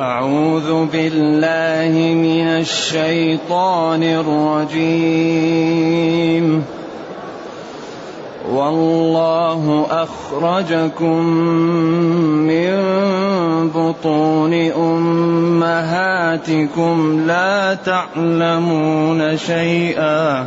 [0.00, 4.02] أعوذ بالله من الشيطان
[4.72, 6.64] الرجيم.
[8.52, 11.26] والله أخرجكم
[12.48, 12.70] من
[13.74, 16.96] بطون أمهاتكم
[17.26, 20.46] لا تعلمون شيئا.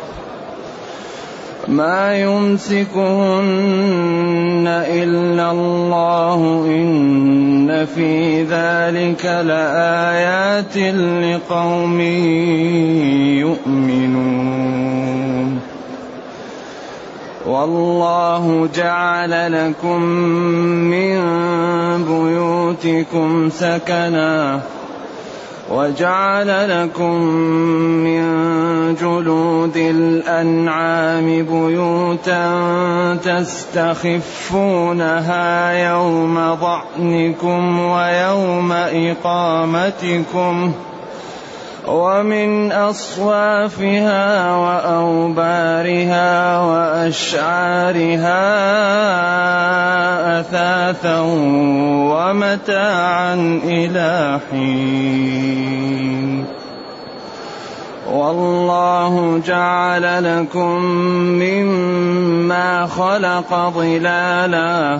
[1.71, 2.91] ما يمسكهن
[4.67, 12.01] إلا الله إن في ذلك لآيات لقوم
[13.39, 14.81] يؤمنون.
[17.47, 20.01] والله جعل لكم
[20.91, 21.17] من
[22.03, 24.61] بيوتكم سكنا
[25.71, 27.21] وجعل لكم
[28.03, 28.25] من
[28.95, 32.41] جلود الأنعام بيوتا
[34.43, 40.71] تستخفونها يوم ظعنكم ويوم إقامتكم
[41.87, 48.41] ومن أصوافها وأوبارها وأشعارها
[50.39, 51.19] أثاثا
[52.11, 56.45] ومتاعا إلى حين.
[58.11, 60.81] والله جعل لكم
[61.41, 64.99] مما خلق ظلالا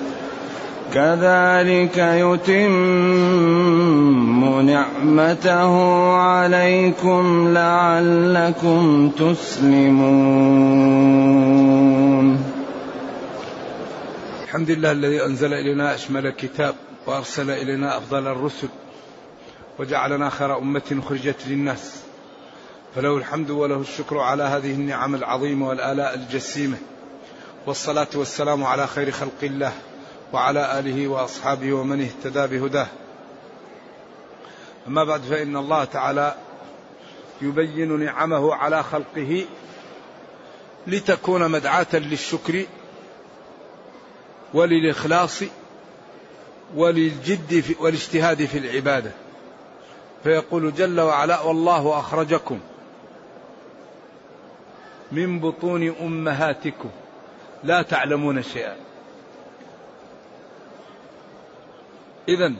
[0.93, 2.71] كذلك يتم
[4.65, 5.73] نعمته
[6.13, 10.51] عليكم لعلكم تسلمون.
[14.43, 16.75] الحمد لله الذي أنزل إلينا أشمل الكتاب
[17.07, 18.67] وأرسل إلينا أفضل الرسل
[19.79, 22.01] وجعلنا خير أمة خرجت للناس.
[22.95, 26.77] فله الحمد وله الشكر على هذه النعم العظيمة والآلاء الجسيمة
[27.67, 29.71] والصلاة والسلام على خير خلق الله.
[30.33, 32.87] وعلى آله وأصحابه ومن اهتدى بهداه.
[34.87, 36.35] أما بعد فإن الله تعالى
[37.41, 39.45] يبين نعمه على خلقه
[40.87, 42.65] لتكون مدعاة للشكر
[44.53, 45.43] وللإخلاص
[46.75, 49.11] وللجد في والاجتهاد في العبادة.
[50.23, 52.59] فيقول جل وعلا والله أخرجكم
[55.11, 56.89] من بطون أمهاتكم.
[57.63, 58.90] لا تعلمون شيئا.
[62.29, 62.53] إذا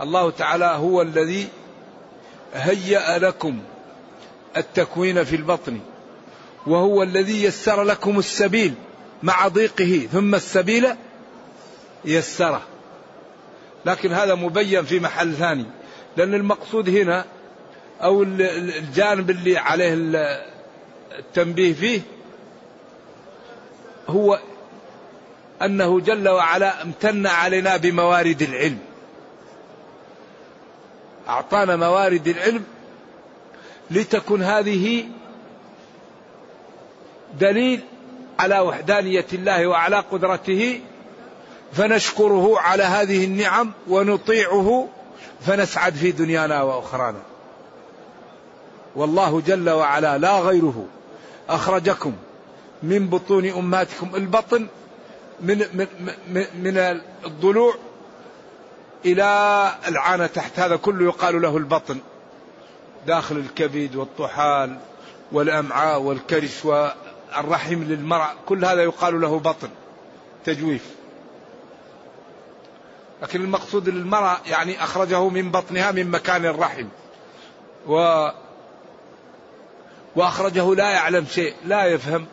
[0.00, 1.48] الله تعالى هو الذي
[2.54, 3.58] هيأ لكم
[4.56, 5.80] التكوين في البطن
[6.66, 8.74] وهو الذي يسر لكم السبيل
[9.22, 10.88] مع ضيقه ثم السبيل
[12.04, 12.62] يسره.
[13.86, 15.66] لكن هذا مبين في محل ثاني
[16.16, 17.24] لأن المقصود هنا
[18.02, 19.94] أو الجانب اللي عليه
[21.18, 22.00] التنبيه فيه
[24.08, 24.38] هو
[25.62, 28.78] أنه جل وعلا امتن علينا بموارد العلم
[31.28, 32.64] أعطانا موارد العلم
[33.90, 35.04] لتكن هذه
[37.40, 37.80] دليل
[38.38, 40.80] على وحدانية الله وعلى قدرته
[41.72, 44.88] فنشكره على هذه النعم ونطيعه
[45.46, 47.22] فنسعد في دنيانا وأخرانا.
[48.96, 50.86] والله جل وعلا لا غيره
[51.48, 52.12] أخرجكم
[52.82, 54.66] من بطون امهاتكم البطن
[55.40, 55.86] من من
[56.28, 56.78] من, من
[57.24, 57.74] الضلوع
[59.04, 60.58] إلى العانة تحت.
[60.58, 61.98] هذا كله يقال له البطن.
[63.06, 64.78] داخل الكبد والطحال
[65.32, 68.34] والأمعاء والكرش والرحم للمرأة.
[68.46, 69.68] كل هذا يقال له بطن.
[70.44, 70.94] تجويف.
[73.22, 76.86] لكن المقصود للمرأة يعني أخرجه من بطنها من مكان الرحم.
[77.86, 78.28] و
[80.16, 82.26] وأخرجه لا يعلم شيء لا يفهم.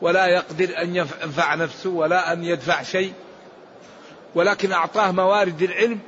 [0.00, 3.12] ولا يقدر أن ينفع نفسه ولا أن يدفع شيء.
[4.34, 5.98] ولكن أعطاه موارد العلم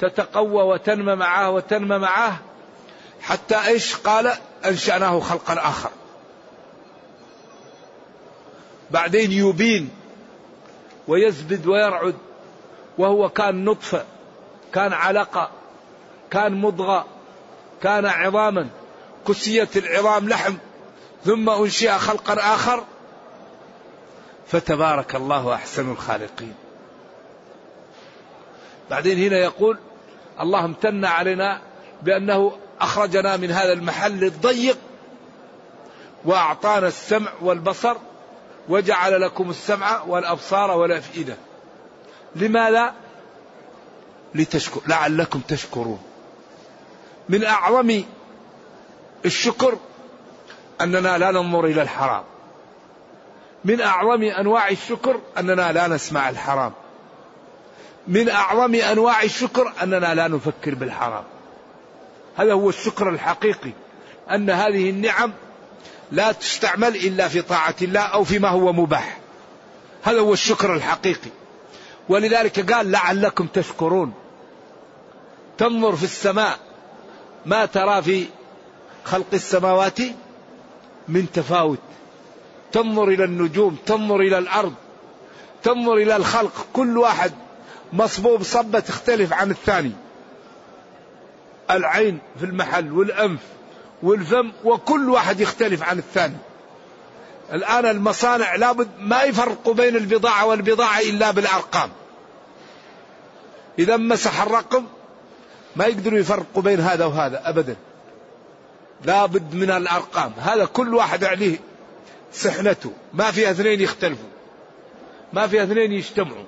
[0.00, 2.38] تتقوى وتنمى معه وتنمى معه
[3.20, 4.32] حتى إيش قال؟
[4.64, 5.90] أنشأناه خلقا آخر.
[8.90, 9.90] بعدين يبين
[11.08, 12.14] ويزبد ويرعد
[12.98, 14.04] وهو كان نطفة
[14.72, 15.50] كان علقة
[16.30, 17.06] كان مضغة
[17.82, 18.68] كان عظاما
[19.28, 20.54] كسيت العظام لحم
[21.24, 22.84] ثم أنشئ خلقا آخر.
[24.50, 26.54] فتبارك الله أحسن الخالقين.
[28.90, 29.78] بعدين هنا يقول
[30.40, 31.60] الله امتن علينا
[32.02, 34.78] بأنه أخرجنا من هذا المحل الضيق
[36.24, 37.96] وأعطانا السمع والبصر
[38.68, 41.36] وجعل لكم السمع والأبصار والأفئدة.
[42.36, 42.94] لماذا؟
[44.34, 46.02] لتشكر لعلكم تشكرون.
[47.28, 48.02] من أعظم
[49.24, 49.78] الشكر
[50.80, 52.24] أننا لا ننظر إلى الحرام.
[53.64, 56.72] من أعظم أنواع الشكر أننا لا نسمع الحرام.
[58.08, 61.24] من أعظم أنواع الشكر أننا لا نفكر بالحرام.
[62.36, 63.72] هذا هو الشكر الحقيقي
[64.30, 65.32] أن هذه النعم
[66.12, 69.18] لا تستعمل إلا في طاعة الله أو فيما هو مباح.
[70.02, 71.30] هذا هو الشكر الحقيقي.
[72.08, 74.12] ولذلك قال لعلكم تشكرون.
[75.58, 76.58] تنظر في السماء
[77.46, 78.26] ما ترى في
[79.04, 79.98] خلق السماوات
[81.08, 81.78] من تفاوت.
[82.72, 84.74] تنظر إلى النجوم تنظر إلى الأرض
[85.62, 87.32] تنظر إلى الخلق كل واحد
[87.92, 89.92] مصبوب صبة تختلف عن الثاني.
[91.70, 93.40] العين في المحل والأنف
[94.02, 96.36] والفم وكل واحد يختلف عن الثاني.
[97.52, 101.90] الآن المصانع لابد ما يفرقوا بين البضاعة والبضاعة إلا بالأرقام.
[103.78, 104.84] إذا مسح الرقم
[105.76, 107.76] ما يقدروا يفرقوا بين هذا وهذا أبدا.
[109.04, 110.32] لابد من الأرقام.
[110.38, 111.58] هذا كل واحد عليه
[112.32, 112.92] سحنته.
[113.12, 114.28] ما في اثنين يختلفوا.
[115.32, 116.44] ما في اثنين يجتمعوا.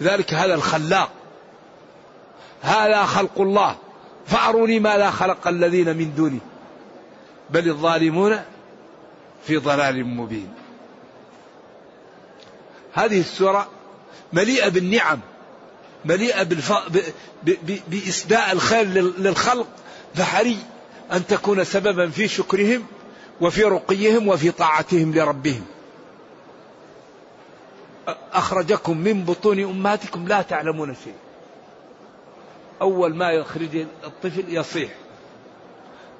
[0.00, 1.10] لذلك هذا الخلاق.
[2.62, 3.76] هذا خلق الله.
[4.26, 6.40] فأروني ماذا خلق الذين من دونه
[7.50, 8.40] بل الظالمون
[9.46, 10.54] في ضلال مبين.
[12.92, 13.68] هذه السورة
[14.32, 15.20] مليئة بالنعم.
[16.04, 16.72] مليئة بالف...
[16.72, 16.98] ب...
[17.42, 17.78] ب...
[17.88, 18.86] بإسداء الخير
[19.18, 19.66] للخلق.
[20.14, 20.58] فحري
[21.12, 22.86] أن تكون سببا في شكرهم
[23.42, 25.64] وفي رقيهم وفي طاعتهم لربهم.
[28.32, 31.14] أخرجكم من بطون أمهاتكم لا تعلمون شيء
[32.80, 34.90] أول ما يخرج الطفل يصيح.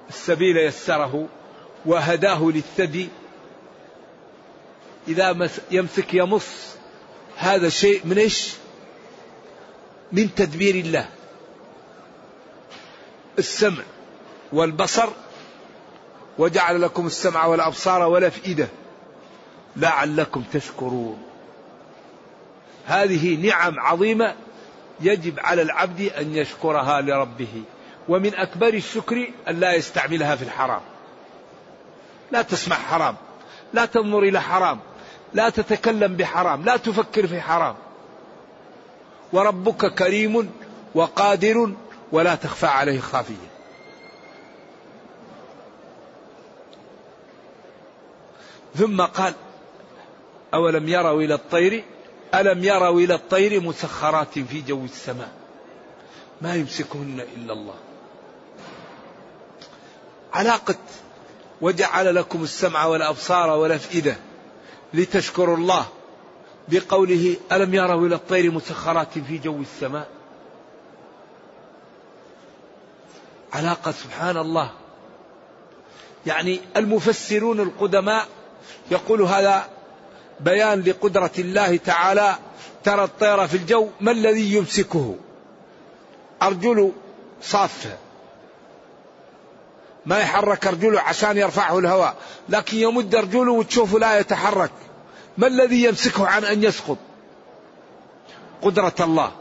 [0.09, 1.29] السبيل يسره
[1.87, 3.09] وهداه للثدي.
[5.09, 6.77] إذا يمسك يمص.
[7.37, 8.53] هذا شيء من إيش؟
[10.13, 11.09] من تدبير الله.
[13.39, 13.83] السمع
[14.53, 15.09] والبصر
[16.39, 18.69] وجعل لكم السمع والأبصار والأفئدة
[19.77, 21.23] لعلكم تشكرون.
[22.87, 24.35] هذه نعم عظيمة
[25.01, 27.63] يجب على العبد أن يشكرها لربه
[28.09, 30.81] ومن أكبر الشكر أن لا يستعملها في الحرام.
[32.33, 33.17] لا تسمع حرام
[33.73, 34.79] لا تنظر إلى حرام
[35.35, 37.75] لا تتكلم بحرام لا تفكر في حرام.
[39.33, 40.51] وربك كريم
[40.95, 41.73] وقادر
[42.13, 43.52] ولا تخفى عليه خافية.
[48.75, 49.35] ثم قال
[50.55, 51.85] أولم يروا إلى الطير؟
[52.35, 55.33] ألم يروا إلى الطير مسخرات في جو السماء؟
[56.41, 57.75] ما يمسكهن إلا الله.
[60.33, 60.79] علاقة
[61.61, 64.17] وجعل لكم السمع والأبصار والأفئدة
[64.95, 65.87] لتشكروا الله
[66.69, 70.09] بقوله ألم يروا إلى الطير مسخرات في جو السماء؟
[73.53, 74.71] علاقة سبحان الله.
[76.27, 78.29] يعني المفسرون القدماء
[78.91, 79.69] يقول هذا
[80.41, 82.37] بيان لقدرة الله تعالى
[82.85, 85.17] ترى الطير في الجو ما الذي يمسكه؟
[86.43, 86.93] أرجل
[87.43, 87.97] صافة
[90.07, 92.17] ما يحرك أرجله عشان يرفعه الهواء
[92.49, 94.71] لكن يمد أرجله وتشوفه لا يتحرك.
[95.39, 96.99] ما الذي يمسكه عن أن يسقط؟
[98.63, 99.33] قدرة الله.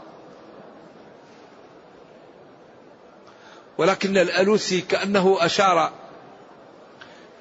[3.78, 5.92] ولكن الألوسي كأنه أشار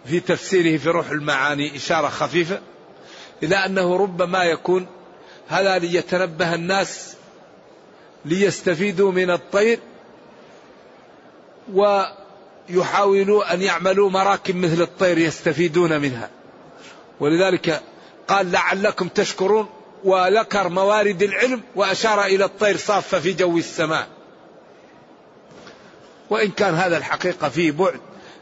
[0.06, 2.62] في تفسيره في روح المعاني إشارة خفيفة
[3.44, 4.88] إلى أنه ربما يكون
[5.48, 7.16] هذا ليتنبه الناس
[8.26, 9.80] ليستفيدوا من الطير
[11.74, 16.30] ويحاولوا أن يعملوا مراكب مثل الطير يستفيدون منها.
[17.20, 17.82] ولذلك
[18.28, 19.70] قال لعلكم تشكرون
[20.04, 24.08] وذكر موارد العلم وأشار إلى الطير صافة في جو السماء.
[26.30, 28.00] وإن كان هذا الحقيقة فيه بعد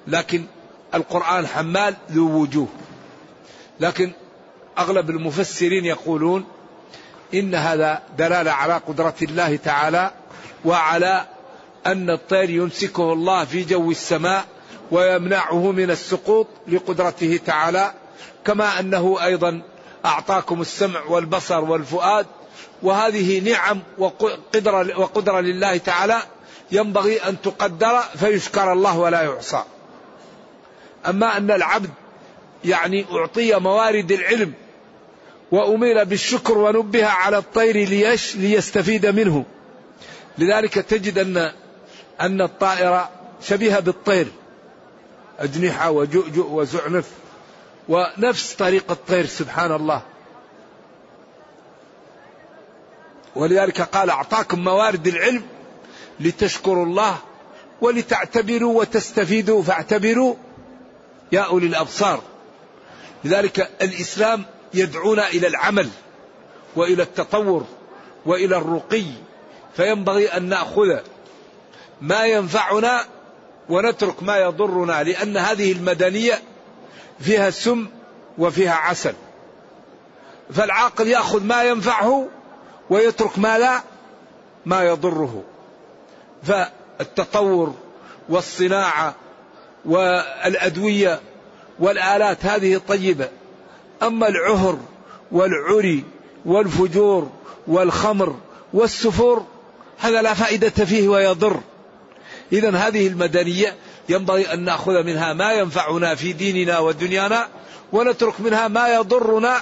[0.07, 0.45] لكن
[0.93, 2.67] القرآن حمال ذو وجوه.
[3.79, 4.11] لكن
[4.77, 6.45] أغلب المفسرين يقولون
[7.33, 10.11] إن هذا دلالة على قدرة الله تعالى
[10.65, 11.25] وعلى
[11.85, 14.45] أن الطير يمسكه الله في جو السماء
[14.91, 17.93] ويمنعه من السقوط لقدرته تعالى.
[18.45, 19.61] كما أنه أيضا
[20.05, 22.25] أعطاكم السمع والبصر والفؤاد.
[22.83, 26.21] وهذه نعم وقدرة, وقدرة لله تعالى.
[26.71, 29.63] ينبغي أن تقدر فيشكر الله ولا يعصى.
[31.07, 31.89] أما أن العبد
[32.65, 34.53] يعني أعطي موارد العلم
[35.51, 39.45] وأمير بالشكر ونبه على الطير ليش ليستفيد منه.
[40.37, 41.51] لذلك تجد أن
[42.21, 43.09] أن الطائرة
[43.41, 44.27] شبيهة بالطير.
[45.39, 47.09] أجنحة وجؤجؤ وزعنف
[47.89, 50.01] ونفس طريقة الطير سبحان الله
[53.35, 55.43] ولذلك قال أعطاكم موارد العلم
[56.19, 57.17] لتشكروا الله
[57.81, 60.35] ولتعتبروا وتستفيدوا فاعتبروا
[61.31, 62.21] يا أولي الأبصار.
[63.23, 65.89] لذلك الإسلام يدعونا إلى العمل
[66.75, 67.65] وإلى التطور
[68.25, 69.05] وإلى الرقي
[69.75, 70.99] فينبغي أن نأخذ
[72.01, 73.05] ما ينفعنا
[73.69, 76.41] ونترك ما يضرنا لأن هذه المدنية
[77.19, 77.87] فيها سم
[78.37, 79.13] وفيها عسل.
[80.53, 82.27] فالعاقل يأخذ ما ينفعه
[82.89, 83.83] ويترك ما لا
[84.65, 85.43] ما يضره.
[86.43, 87.75] فالتطور
[88.29, 89.15] والصناعة
[89.85, 91.19] والأدوية
[91.79, 93.29] والآلات هذه طيبة
[94.03, 94.79] أما العهر
[95.31, 96.03] والعري
[96.45, 97.29] والفجور
[97.67, 98.35] والخمر
[98.73, 99.45] والسفور
[99.99, 101.59] هذا لا فائدة فيه ويضر.
[102.53, 103.75] إذا هذه المدنية
[104.09, 107.47] ينبغي أن نأخذ منها ما ينفعنا في ديننا ودنيانا
[107.91, 109.61] ونترك منها ما يضرنا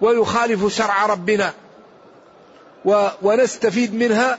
[0.00, 1.52] ويخالف شرع ربنا.
[3.22, 4.38] ونستفيد منها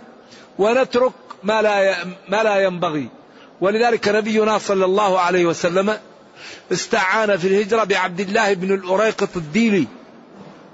[0.60, 1.12] ونترك
[1.44, 1.96] ما لا
[2.30, 3.10] ما لا ينبغي.
[3.62, 5.98] ولذلك نبينا صلى الله عليه وسلم
[6.72, 9.88] استعان في الهجرة بعبد الله بن الأريقط الديلي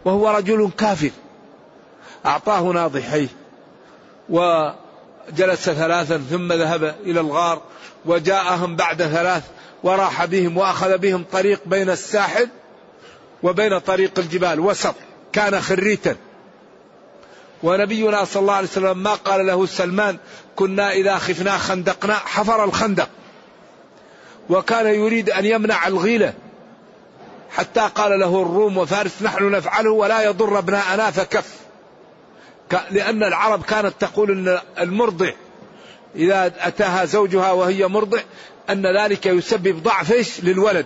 [0.05, 1.11] وهو رجل كافر.
[2.25, 3.27] أعطاه ناضحيه
[4.29, 7.61] وجلس ثلاثا ثم ذهب إلى الغار
[8.05, 9.43] وجاءهم بعد ثلاث
[9.83, 12.49] وراح بهم وأخذ بهم طريق بين الساحل
[13.43, 14.95] وبين طريق الجبال وسط
[15.33, 16.15] كان خريتا.
[17.65, 20.17] ونبينا صلى الله عليه وسلم ما قال له سلمان
[20.55, 23.10] كنا إذا خفنا خندقنا حفر الخندق.
[24.50, 26.34] وكان يريد أن يمنع الغيلة
[27.51, 31.53] حتى قال له الروم وفارس نحن نفعله ولا يضر ابناءنا فكف.
[32.91, 35.31] لأن العرب كانت تقول أن المرضع
[36.15, 38.19] إذا أتاها زوجها وهي مرضع
[38.69, 40.86] أن ذلك يسبب ضعف للولد.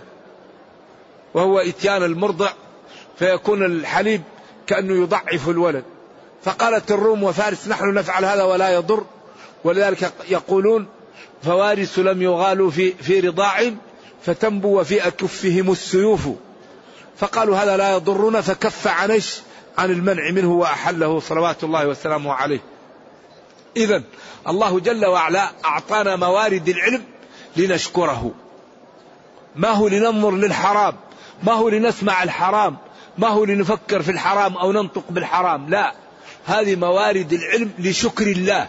[1.34, 2.50] وهو إتيان المرضع
[3.18, 4.22] فيكون الحليب
[4.66, 5.84] كأنه يضعف الولد.
[6.44, 9.04] فقالت الروم وفارس نحن نفعل هذا ولا يضر.
[9.64, 10.86] ولذلك يقولون
[11.42, 13.70] فوارس لم يغالوا في في رضاع
[14.22, 16.28] فتنبو وفي أكفهم السيوف.
[17.18, 18.40] فقالوا هذا لا يضرنا.
[18.40, 19.20] فكف عن
[19.78, 22.60] عن المنع منه وأحله صلوات الله وسلامه عليه.
[23.76, 24.02] إذا
[24.48, 27.04] الله جل وعلا أعطانا موارد العلم
[27.56, 28.30] لنشكره.
[29.56, 30.96] ما هو لننظر للحرام؟
[31.42, 32.76] ما هو لنسمع الحرام؟
[33.18, 35.94] ما هو لنفكر في الحرام أو ننطق بالحرام؟ لا.
[36.46, 38.68] هذه موارد العلم لشكر الله.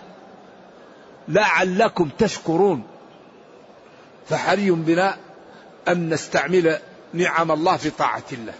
[1.27, 2.83] لعلكم تشكرون.
[4.29, 5.17] فحري بنا
[5.87, 6.79] أن نستعمل
[7.13, 8.53] نعم الله في طاعة الله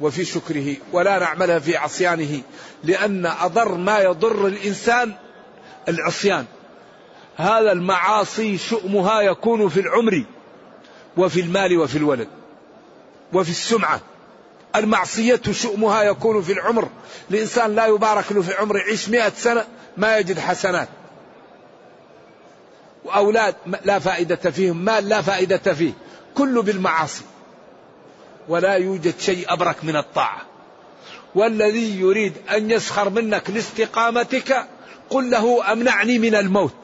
[0.00, 2.40] وفي شكره ولا نعملها في عصيانه
[2.84, 5.12] لأن أضر ما يضر الإنسان
[5.88, 6.44] العصيان.
[7.36, 10.24] هذا المعاصي شؤمها يكون في العمر
[11.16, 12.28] وفي المال وفي الولد
[13.32, 14.00] وفي السمعة.
[14.76, 16.88] المعصية شؤمها يكون في العمر.
[17.30, 19.64] الإنسان لا يبارك له في عمره يعيش مئة سنة
[19.96, 20.88] ما يجد حسنات.
[23.04, 23.54] وأولاد
[23.84, 25.92] لا فائدة فيهم مال لا فائدة فيه.
[26.34, 27.24] كله بالمعاصي.
[28.48, 30.42] ولا يوجد شيء أبرك من الطاعة.
[31.34, 34.66] والذي يريد أن يسخر منك لاستقامتك
[35.10, 36.74] قل له أمنعني من الموت.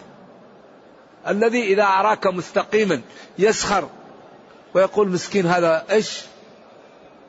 [1.29, 3.01] الذي إذا أراك مستقيما
[3.39, 3.89] يسخر
[4.75, 6.21] ويقول مسكين هذا إيش؟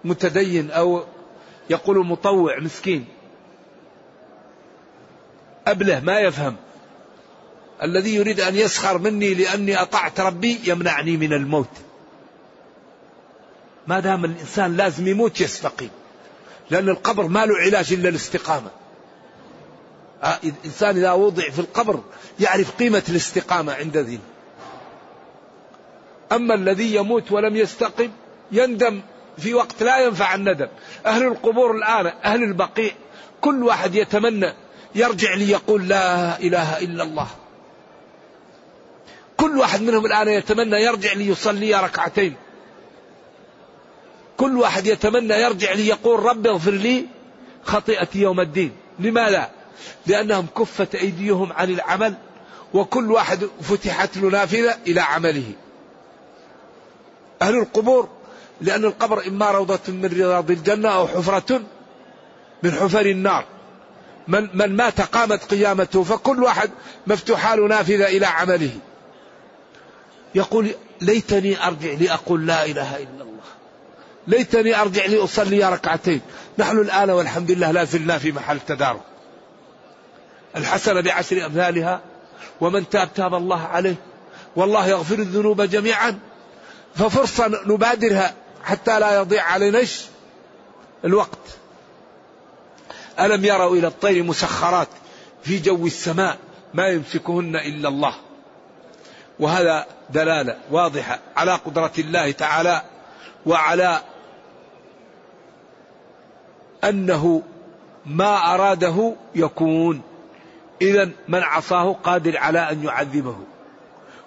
[0.03, 1.03] متدين أو
[1.69, 3.05] يقول مطوع مسكين.
[5.67, 6.55] أبله ما يفهم.
[7.83, 11.69] الذي يريد أن يسخر مني لأني أطعت ربي يمنعني من الموت.
[13.87, 15.89] ما دام الإنسان لازم يموت يستقيم.
[16.69, 18.71] لأن القبر ما له علاج إلا الاستقامة.
[20.23, 22.03] آه، الإنسان إذا وضع في القبر
[22.39, 24.19] يعرف قيمة الاستقامة عند ذي.
[26.31, 28.11] أما الذي يموت ولم يستقم
[28.51, 29.01] يندم.
[29.37, 30.67] في وقت لا ينفع الندم.
[31.05, 32.91] أهل القبور الآن أهل البقيع
[33.41, 34.53] كل واحد يتمنى
[34.95, 37.27] يرجع ليقول لا إله إلا الله.
[39.37, 42.35] كل واحد منهم الآن يتمنى يرجع ليصلي ركعتين.
[44.37, 47.05] كل واحد يتمنى يرجع ليقول رب اغفر لي
[47.63, 48.71] خطيئتي يوم الدين.
[48.99, 49.49] لماذا؟
[50.07, 52.13] لأنهم كفت أيديهم عن العمل
[52.73, 55.51] وكل واحد فتحت له نافذة إلى عمله.
[57.41, 58.09] أهل القبور
[58.61, 61.61] لأن القبر إما روضة من رياض الجنة أو حفرة
[62.63, 63.45] من حفر النار.
[64.27, 66.71] من, من مات قامت قيامته فكل واحد
[67.07, 68.71] مفتوحة له نافذة إلى عمله.
[70.35, 70.67] يقول
[71.01, 73.41] ليتني أرجع لأقول لا إله إلا الله.
[74.27, 76.21] ليتني أرجع لأصلي ركعتين.
[76.57, 79.01] نحن الآن والحمد لله لا زلنا في محل تدارك.
[80.55, 82.01] الحسنة بعشر أمثالها.
[82.61, 83.95] ومن تاب تاب الله عليه.
[84.55, 86.19] والله يغفر الذنوب جميعا.
[86.95, 88.33] ففرصة نبادرها.
[88.63, 89.83] حتى لا يضيع علينا
[91.05, 91.57] الوقت.
[93.19, 94.87] ألم يروا إلى الطير مسخرات
[95.43, 96.37] في جو السماء
[96.73, 98.15] ما يمسكهن إلا الله؟
[99.39, 102.81] وهذا دلالة واضحة على قدرة الله تعالى
[103.45, 104.01] وعلى
[106.83, 107.43] أنه
[108.05, 110.01] ما أراده يكون.
[110.81, 113.35] إذا من عصاه قادر على أن يعذبه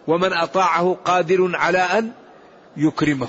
[0.06, 2.12] ومن أطاعه قادر على أن
[2.76, 3.28] يكرمه.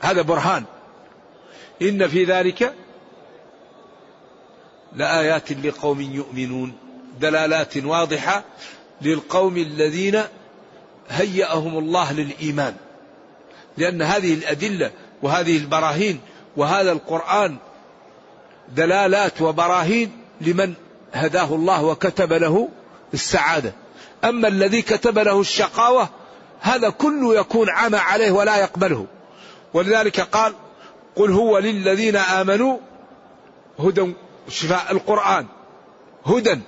[0.00, 0.64] هذا برهان.
[1.82, 2.74] إن في ذلك
[4.96, 6.72] لآيات لقوم يؤمنون.
[7.20, 8.44] دلالات واضحة
[9.02, 10.22] للقوم الذين
[11.10, 12.74] هيأهم الله للإيمان.
[13.76, 14.90] لأن هذه الأدلة
[15.22, 16.20] وهذه البراهين
[16.56, 17.56] وهذا القرآن
[18.68, 20.74] دلالات وبراهين لمن
[21.12, 22.68] هداه الله وكتب له
[23.14, 23.72] السعادة.
[24.24, 26.08] أما الذي كتب له الشقاوة
[26.60, 29.06] هذا كله يكون عمى عليه ولا يقبله.
[29.74, 30.54] ولذلك قال
[31.16, 32.78] قل هو للذين آمنوا
[33.78, 34.12] هدى
[34.48, 35.46] شفاء القرآن
[36.26, 36.60] هدى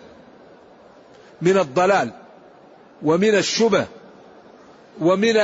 [1.43, 2.11] من الضلال
[3.03, 3.87] ومن الشبه
[5.01, 5.35] ومن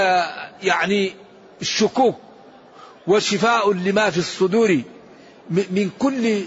[0.62, 1.14] يعني
[1.60, 2.14] الشكوك
[3.06, 4.82] وشفاء لما في الصدور
[5.50, 6.42] من كل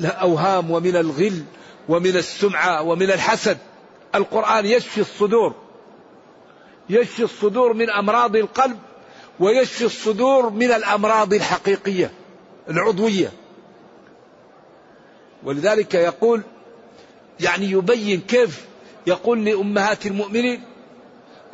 [0.00, 1.44] الأوهام ومن الغل
[1.88, 3.58] ومن السمعة ومن الحسد.
[4.14, 5.54] القرآن يشفي الصدور
[6.90, 8.78] يشفي الصدور من أمراض القلب
[9.40, 12.10] ويشفي الصدور من الأمراض الحقيقية
[12.68, 13.32] العضوية.
[15.42, 16.42] ولذلك يقول
[17.40, 18.64] يعني يبين كيف
[19.06, 20.62] يقول لأمهات المؤمنين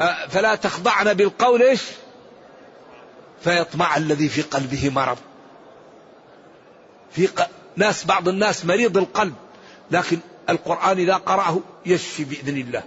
[0.01, 1.83] آه، فلا تخضعن بالقول إيش؟
[3.41, 5.19] فيطمع الذي في قلبه مرض.
[7.11, 7.29] في
[7.77, 9.35] ناس بعض الناس مريض القلب
[9.91, 12.83] لكن القرآن إذا قرأه يشفي بإذن الله.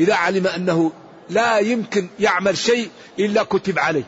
[0.00, 0.92] إذا علم أنه
[1.32, 4.04] لا يمكن يعمل شيء إلا كتب عليه.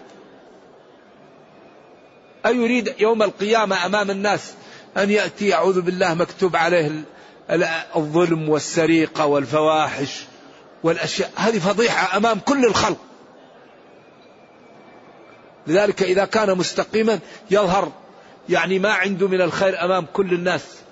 [2.46, 4.54] أيريد يوم القيامة أمام الناس
[4.96, 6.90] أن يأتي؟ أعوذ بالله مكتوب عليه
[7.96, 10.24] الظلم والسرقة والفواحش
[10.82, 11.32] والأشياء.
[11.36, 12.98] هذه فضيحة أمام كل الخلق.
[15.66, 17.18] لذلك إذا كان مستقيما
[17.50, 17.92] يظهر
[18.48, 20.83] يعني ما عنده من الخير أمام كل الناس.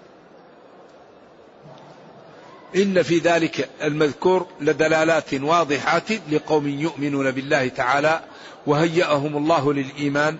[2.76, 8.20] إن في ذلك المذكور لدلالات واضحات لقوم يؤمنون بالله تعالى
[8.66, 10.38] وهيأهم الله للإيمان.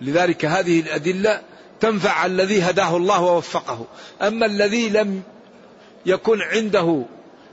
[0.00, 1.40] لذلك هذه الأدلة
[1.80, 3.86] تنفع الذي هداه الله ووفقه.
[4.22, 5.22] أما الذي لم
[6.06, 7.04] يكن عنده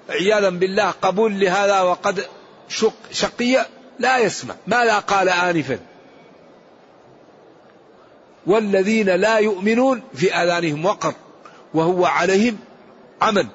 [0.09, 2.25] عياذا بالله قبول لهذا وقد
[2.69, 3.65] شق شقي
[3.99, 4.55] لا يسمع.
[4.67, 5.79] ماذا قال آنفا؟
[8.47, 11.13] والذين لا يؤمنون في آذانهم وقر
[11.73, 12.57] وهو عليهم
[13.21, 13.47] عمل.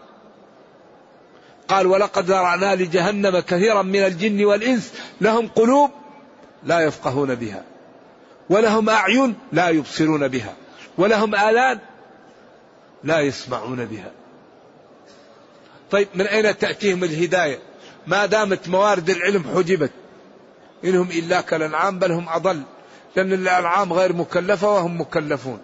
[1.69, 5.91] قال ولقد ذرعنا لجهنم كثيرا من الجن والإنس لهم قلوب
[6.65, 7.65] لا يفقهون بها
[8.51, 10.55] ولهم أعين لا يبصرون بها
[10.99, 11.79] ولهم آلان
[13.05, 14.11] لا يسمعون بها.
[15.91, 17.59] طيب من أين تأتيهم الهداية؟
[18.07, 19.91] ما دامت موارد العلم حجبت
[20.85, 22.63] إنهم إلا كالأنعام بل هم أضل
[23.17, 25.61] لأن الأنعام غير مكلفة وهم مكلفون.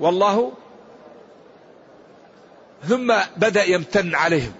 [0.00, 0.52] والله
[2.88, 4.52] ثم بدأ يمتن عليهم.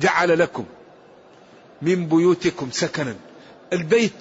[0.00, 0.64] جعل لكم
[1.82, 3.16] من بيوتكم سكنا.
[3.72, 4.12] البيت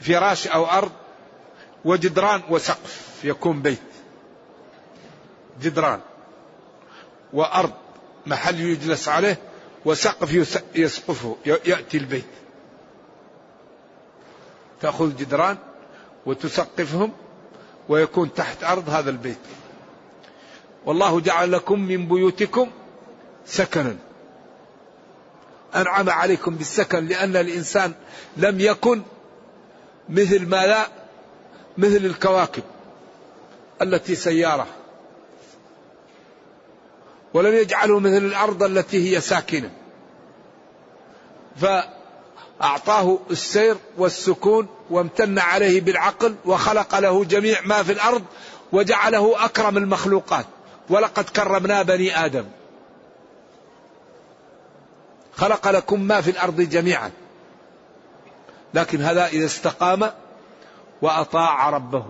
[0.00, 0.92] فراش أو أرض
[1.84, 3.20] وجدران وسقف.
[3.24, 3.78] يكون بيت.
[5.62, 6.00] جدران
[7.32, 7.72] وأرض.
[8.26, 9.38] محل يجلس عليه
[9.84, 10.32] وسقف
[10.74, 11.36] يسقفه.
[11.46, 12.24] يأتي البيت.
[14.80, 15.58] تأخذ جدران
[16.26, 17.12] وتسقفهم
[17.88, 19.38] ويكون تحت أرض هذا البيت.
[20.86, 22.70] والله جعل لكم من بيوتكم
[23.46, 23.96] سكنا.
[25.76, 27.92] أنعم عليكم بالسكن لأن الإنسان
[28.36, 29.02] لم يكن
[30.08, 30.88] مثل ما لا
[31.78, 32.62] مثل الكواكب
[33.82, 34.66] التي سيارة.
[37.34, 39.70] ولم يجعله مثل الأرض التي هي ساكنة.
[41.56, 41.66] ف
[42.62, 48.22] أعطاه السير والسكون وامتن عليه بالعقل وخلق له جميع ما في الأرض
[48.72, 50.46] وجعله أكرم المخلوقات.
[50.90, 52.44] ولقد كرمنا بني آدم.
[55.36, 57.10] خلق لكم ما في الأرض جميعا.
[58.74, 60.10] لكن هذا إذا استقام
[61.02, 62.06] وأطاع ربه.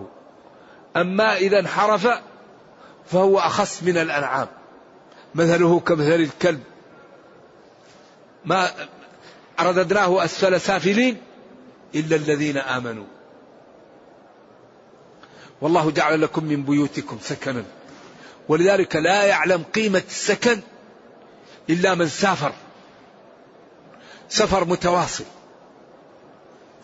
[0.97, 2.07] أما إذا انحرف
[3.05, 4.47] فهو أخص من الأنعام.
[5.35, 6.63] مثله كمثل الكلب.
[8.45, 8.69] ما
[9.59, 11.17] رددناه أسفل سافلين
[11.95, 13.05] إلا الذين آمنوا.
[15.61, 17.63] والله جعل لكم من بيوتكم سكنا.
[18.49, 20.59] ولذلك لا يعلم قيمة السكن
[21.69, 22.53] إلا من سافر.
[24.29, 25.23] سفر متواصل.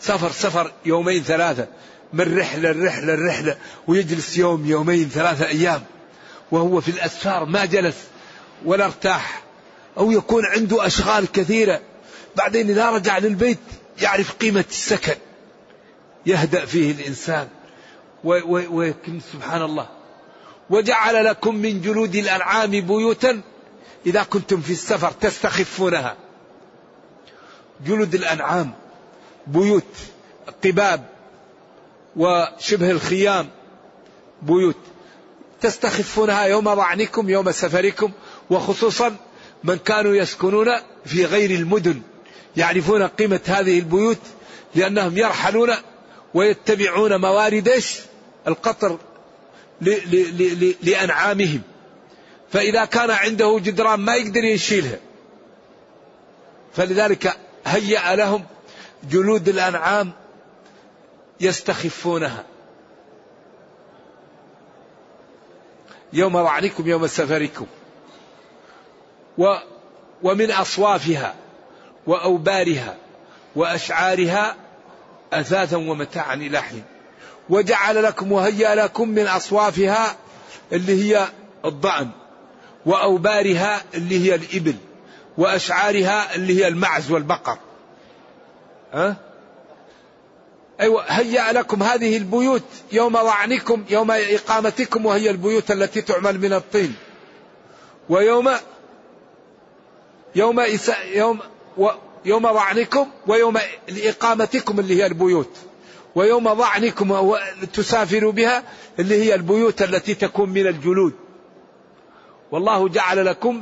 [0.01, 1.67] سفر سفر يومين ثلاثة.
[2.13, 5.83] من رحلة لرحلة لرحلة ويجلس يوم يومين ثلاثة أيام.
[6.51, 7.97] وهو في الأسفار ما جلس
[8.65, 9.43] ولا ارتاح.
[9.97, 11.81] أو يكون عنده أشغال كثيرة.
[12.35, 13.59] بعدين إذا رجع للبيت
[14.01, 15.15] يعرف قيمة السكن.
[16.25, 17.47] يهدأ فيه الإنسان.
[18.23, 19.98] ويكن سبحان الله.
[20.69, 23.41] وجعل لكم من جلود الأنعام بيوتا
[24.05, 26.15] إذا كنتم في السفر تستخفونها.
[27.85, 28.71] جلود الأنعام
[29.47, 29.93] بيوت
[30.63, 31.05] قباب
[32.15, 33.49] وشبه الخيام
[34.41, 34.77] بيوت.
[35.61, 38.11] تستخفونها يوم ضعنكم يوم سفركم
[38.49, 39.15] وخصوصا
[39.63, 40.67] من كانوا يسكنون
[41.05, 42.01] في غير المدن
[42.57, 44.17] يعرفون قيمة هذه البيوت
[44.75, 45.73] لأنهم يرحلون
[46.33, 47.81] ويتبعون موارد
[48.47, 48.97] القطر
[50.81, 51.61] لأنعامهم.
[52.51, 54.97] فإذا كان عنده جدران ما يقدر يشيلها.
[56.73, 58.45] فلذلك هيأ لهم
[59.09, 60.11] جلود الأنعام
[61.41, 62.45] يستخفونها.
[66.13, 67.65] يوم ضعنكم يوم سفركم.
[69.37, 69.55] و
[70.23, 71.35] ومن أصوافها
[72.07, 72.95] وأوبارها
[73.55, 74.55] وأشعارها
[75.33, 76.83] أثاثا ومتاعا إلى حين.
[77.49, 80.15] وجعل لكم وهيأ لكم من أصوافها
[80.71, 81.27] اللي هي
[81.65, 82.09] الضأن
[82.85, 84.75] وأوبارها اللي هي الإبل
[85.37, 87.57] وأشعارها اللي هي المعز والبقر.
[88.93, 89.15] أه؟
[90.79, 96.95] أيوة هيأ لكم هذه البيوت يوم ضعنكم يوم إقامتكم وهي البيوت التي تعمل من الطين.
[98.09, 98.49] ويوم
[100.35, 100.63] يوم
[101.13, 101.39] يوم
[102.25, 103.57] يوم ضعنكم ويوم
[103.89, 105.68] لإقامتكم اللي هي البيوت.
[106.15, 107.35] ويوم ضعنكم
[107.73, 108.63] تسافروا بها
[108.99, 111.13] اللي هي البيوت التي تكون من الجلود.
[112.51, 113.61] والله جعل لكم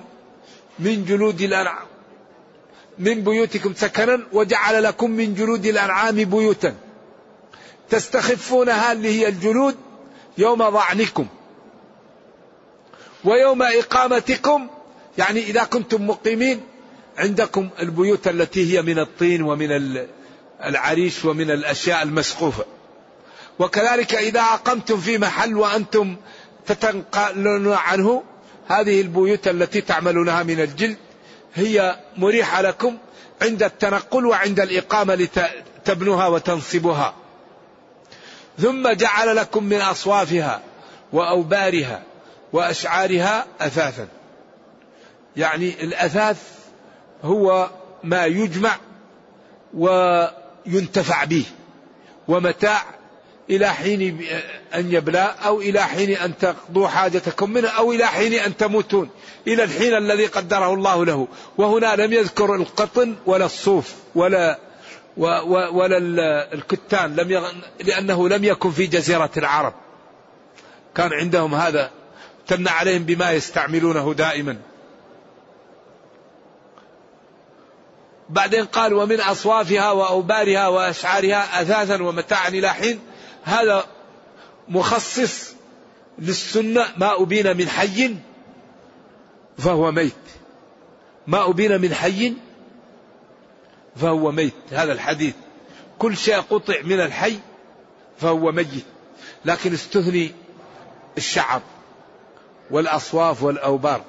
[0.79, 1.87] من جلود الأنعام
[2.99, 6.75] من بيوتكم سكنا وجعل لكم من جلود الأنعام بيوتا.
[7.89, 9.75] تستخفونها اللي هي الجلود
[10.37, 11.27] يوم ضعنكم.
[13.25, 14.67] ويوم إقامتكم
[15.17, 16.61] يعني إذا كنتم مقيمين
[17.17, 19.71] عندكم البيوت التي هي من الطين ومن
[20.63, 22.65] العريش ومن الأشياء المسقوفة.
[23.59, 26.15] وكذلك إذا أقمتم في محل وأنتم
[26.65, 28.23] تتنقلون عنه
[28.67, 30.97] هذه البيوت التي تعملونها من الجلد
[31.55, 32.97] هي مريحة لكم
[33.41, 37.13] عند التنقل وعند الإقامة لتبنوها وتنصبها.
[38.59, 40.61] ثم جعل لكم من أصوافها
[41.13, 42.03] وأوبارها
[42.53, 44.07] وأشعارها أثاثا.
[45.37, 46.41] يعني الأثاث
[47.23, 47.69] هو
[48.03, 48.75] ما يجمع
[50.73, 51.45] وينتفع به.
[52.27, 52.83] ومتاع
[53.49, 54.21] إلى حين
[54.75, 59.09] أن يبلى أو إلى حين أن تقضوا حاجتكم منه أو إلى حين أن تموتون.
[59.47, 61.27] إلى الحين الذي قدره الله له.
[61.57, 64.59] وهنا لم يذكر القطن ولا الصوف ولا
[65.71, 65.97] ولا
[66.53, 67.15] الكتان.
[67.15, 67.51] لم يغ...
[67.83, 69.73] لأنه لم يكن في جزيرة العرب.
[70.95, 71.91] كان عندهم هذا
[72.47, 74.57] تمنع عليهم بما يستعملونه دائما.
[78.29, 82.99] بعدين قال ومن أصوافها وأوبارها وأشعارها أثاثا ومتاعا إلى حين.
[83.43, 83.85] هذا
[84.67, 85.53] مخصص
[86.19, 86.85] للسنة.
[86.97, 88.15] ما أبين من حي
[89.57, 90.13] فهو ميت.
[91.27, 92.33] ما أبين من حي
[93.95, 94.53] فهو ميت.
[94.71, 95.35] هذا الحديث.
[95.99, 97.39] كل شيء قطع من الحي
[98.17, 98.85] فهو ميت.
[99.45, 100.31] لكن استثني
[101.17, 101.61] الشعر
[102.71, 104.01] والأصواف والأوبار.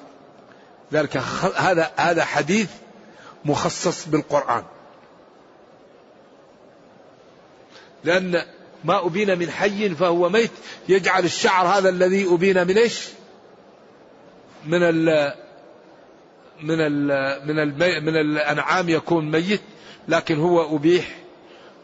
[0.93, 1.17] ذلك
[1.57, 2.69] هذا هذا حديث
[3.45, 4.63] مخصص بالقرآن.
[8.03, 8.45] لأن
[8.83, 10.51] ما أبين من حي فهو ميت
[10.89, 13.07] يجعل الشعر هذا الذي أبين من إيش؟
[14.65, 15.33] من ال
[16.61, 17.07] من ال
[17.47, 19.61] من ال من الأنعام يكون ميت
[20.07, 21.19] لكن هو أبيح.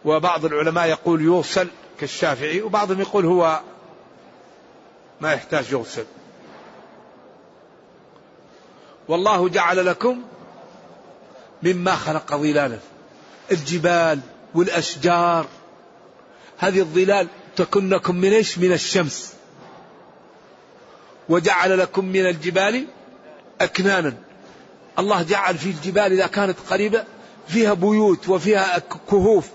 [0.05, 1.67] وبعض العلماء يقول يوصل
[1.99, 3.61] كالشافعي وبعضهم يقول هو
[5.21, 6.05] ما يحتاج يغسل
[9.07, 10.23] والله جعل لكم
[11.65, 12.77] مما خلق ظلالا.
[13.51, 14.19] الجبال
[14.55, 15.47] والأشجار.
[16.57, 19.33] هذه الظلال تكن لكم من إيش؟ من الشمس.
[21.29, 22.85] وجعل لكم من الجبال
[23.61, 24.13] أكنانا.
[24.99, 27.03] الله جعل في الجبال إذا كانت قريبة
[27.47, 29.47] فيها بيوت وفيها كهوف.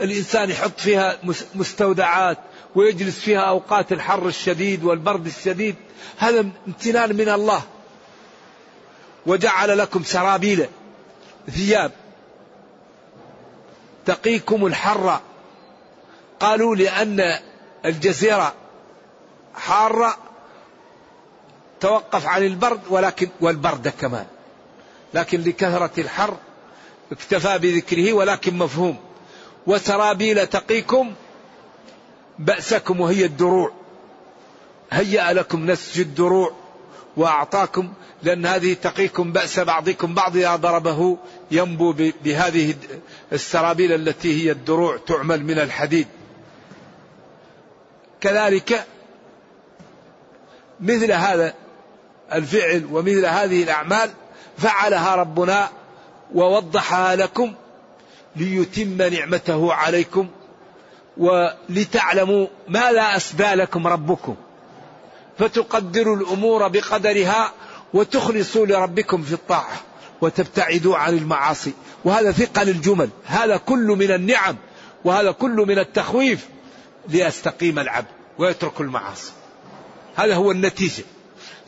[0.00, 1.18] الإنسان يحط فيها
[1.54, 2.38] مستودعات
[2.74, 5.74] ويجلس فيها أوقات الحر الشديد والبرد الشديد.
[6.18, 7.62] هذا امتنان من الله.
[9.26, 10.66] وجعل لكم سرابيل.
[11.50, 11.92] ثياب.
[14.06, 15.20] تقيكم الحر.
[16.40, 17.38] قالوا لأن
[17.84, 18.54] الجزيرة
[19.54, 20.16] حارة.
[21.80, 24.26] توقف عن البرد ولكن والبرد كمان.
[25.14, 26.36] لكن لكثرة الحر
[27.12, 28.96] اكتفى بذكره ولكن مفهوم.
[29.66, 31.14] وسرابيل تقيكم
[32.38, 33.72] بأسكم وهي الدروع.
[34.90, 36.52] هيأ لكم نسج الدروع.
[37.18, 41.18] وأعطاكم لأن هذه تقيكم بأس بعضكم بعض إذا ضربه
[41.50, 42.74] ينبو بهذه
[43.32, 46.06] السرابيل التي هي الدروع تعمل من الحديد.
[48.20, 48.86] كذلك
[50.80, 51.54] مثل هذا
[52.32, 54.10] الفعل ومثل هذه الأعمال
[54.58, 55.68] فعلها ربنا
[56.34, 57.54] ووضحها لكم
[58.36, 60.28] ليتم نعمته عليكم
[61.16, 64.36] ولتعلموا ماذا أسدى لكم ربكم.
[65.38, 67.52] فتقدروا الأمور بقدرها
[67.94, 69.80] وتخلصوا لربكم في الطاعة
[70.20, 71.72] وتبتعدوا عن المعاصي.
[72.04, 74.56] وهذا ثقل الجمل هذا كل من النعم
[75.04, 76.48] وهذا كل من التخويف
[77.08, 78.06] ليستقيم العبد
[78.38, 79.32] ويترك المعاصي.
[80.16, 81.04] هذا هو النتيجة.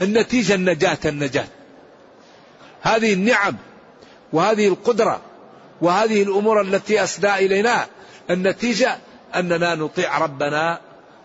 [0.03, 1.47] النتيجة النجاة النجاة.
[2.83, 3.57] هذه النعم
[4.33, 5.21] وهذه القدرة
[5.81, 7.87] وهذه الأمور التي أسدى إلينا
[8.31, 8.99] النتيجة
[9.35, 10.81] أننا نطيع ربنا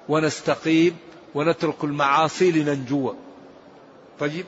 [0.10, 0.98] ونستقيم
[1.36, 3.14] ونترك المعاصي لننجو.
[4.20, 4.46] طيب.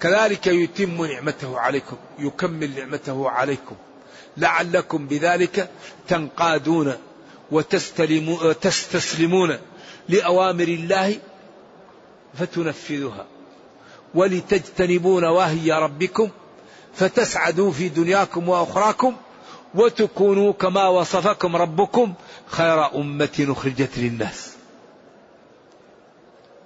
[0.00, 3.76] كذلك يتم نعمته عليكم يكمل نعمته عليكم.
[4.36, 5.70] لعلكم بذلك
[6.08, 6.96] تنقادون
[7.50, 9.58] وتستسلمون
[10.08, 11.18] لأوامر الله
[12.38, 13.26] فتنفذها
[14.14, 16.28] ولتجتنبوا نواهي ربكم
[16.94, 19.16] فتسعدوا في دنياكم وأخراكم
[19.74, 22.14] وتكونوا كما وصفكم ربكم
[22.46, 24.52] خير أمة أخرجت للناس.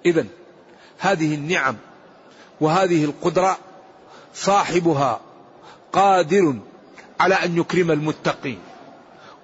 [0.05, 0.25] اذا
[0.99, 1.75] هذه النعم
[2.61, 3.57] وهذه القدرة
[4.33, 5.19] صاحبها
[5.93, 6.55] قادر
[7.19, 8.59] على أن يكرم المتقين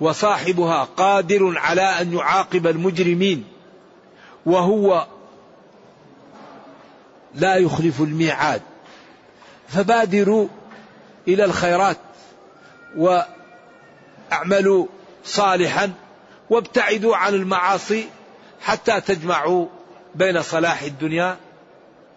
[0.01, 3.43] وصاحبها قادر على أن يعاقب المجرمين
[4.45, 5.07] وهو
[7.35, 8.61] لا يخلف الميعاد
[9.67, 10.47] فبادروا
[11.27, 11.97] إلى الخيرات
[14.31, 14.85] واعملوا
[15.25, 15.91] صالحا
[16.49, 18.09] وابتعدوا عن المعاصي
[18.61, 19.67] حتى تجمعوا
[20.15, 21.37] بين صلاح الدنيا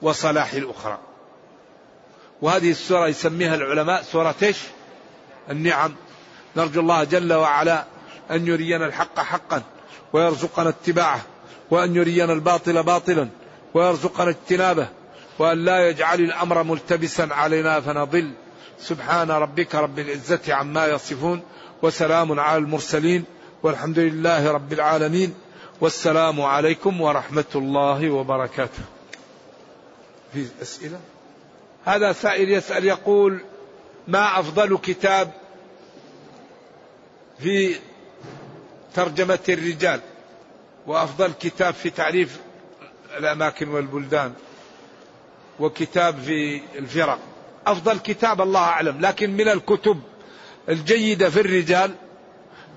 [0.03, 0.99] وصلاح الاخرى.
[2.43, 4.59] وهذه السورة يسميها العلماء سورة إيش؟
[5.51, 5.95] النعم.
[6.57, 7.85] نرجو الله جل وعلا
[8.31, 9.63] أن يرينا الحق حقا
[10.13, 11.21] ويرزقنا اتباعه
[11.71, 13.29] وأن يرينا الباطل باطلا
[13.75, 14.89] ويرزقنا اجتنابه
[15.39, 18.33] وأن لا يجعل الأمر ملتبسا علينا فنضل
[18.83, 21.43] سبحان ربك رب العزة عما يصفون
[21.83, 23.25] وسلام على المرسلين
[23.63, 25.35] والحمد لله رب العالمين
[25.81, 28.83] والسلام عليكم ورحمة الله وبركاته.
[30.33, 31.01] في أسئلة؟
[31.85, 33.41] هذا سائل يسأل يقول
[34.09, 35.31] ما أفضل كتاب
[37.39, 37.77] في
[38.95, 40.01] ترجمة الرجال
[40.87, 42.41] وأفضل كتاب في تعريف
[43.19, 44.33] الأماكن والبلدان
[45.61, 47.19] وكتاب في الفرق؟
[47.67, 49.01] أفضل كتاب الله أعلم.
[49.01, 50.01] لكن من الكتب
[50.69, 51.95] الجيدة في الرجال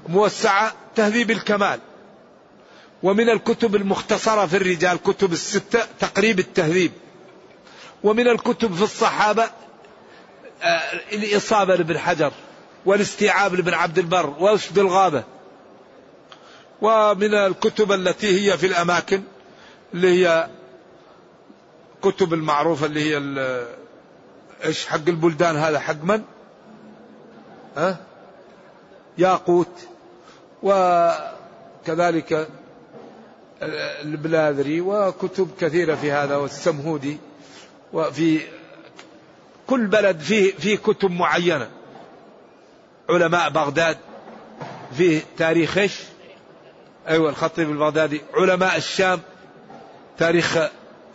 [0.07, 1.79] موسعة تهذيب الكمال.
[3.03, 6.91] ومن الكتب المختصرة في الرجال كتب الستة تقريب التهذيب.
[8.03, 9.49] ومن الكتب في الصحابة
[10.63, 10.81] آه،
[11.13, 12.31] الإصابة لابن حجر
[12.85, 15.23] والاستيعاب لابن عبد البر وأسد الغابة.
[16.81, 19.23] ومن الكتب التي هي في الأماكن
[19.93, 20.49] اللي هي
[21.95, 23.17] الكتب المعروفة اللي هي
[24.63, 26.23] إيش حق البلدان هذا حق من؟
[27.77, 27.97] ها؟
[29.17, 29.87] ياقوت
[30.63, 32.47] وكذلك
[34.01, 37.17] البلاذري وكتب كثيرة في هذا والسمهودي
[37.93, 38.41] وفي
[39.67, 41.69] كل بلد فيه فيه كتب معينة
[43.09, 43.97] علماء بغداد
[44.97, 45.99] فيه تاريخ إيش؟
[47.07, 49.19] أيوه الخطيب البغدادي علماء الشام
[50.17, 50.57] تاريخ